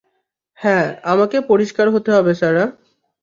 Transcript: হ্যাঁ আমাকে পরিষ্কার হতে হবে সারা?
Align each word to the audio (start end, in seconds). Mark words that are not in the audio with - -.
হ্যাঁ 0.57 0.85
আমাকে 1.03 1.37
পরিষ্কার 1.41 1.87
হতে 1.89 2.09
হবে 2.11 2.31
সারা? 2.35 2.63